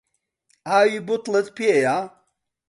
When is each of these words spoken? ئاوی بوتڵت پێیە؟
ئاوی 0.67 0.99
بوتڵت 1.07 1.47
پێیە؟ 1.57 1.95